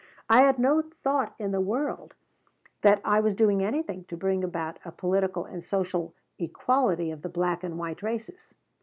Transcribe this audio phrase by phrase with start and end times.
[0.27, 2.15] I had no thought in the world
[2.81, 7.29] that I was doing anything to bring about a political and social equality of the
[7.29, 8.51] black and white races.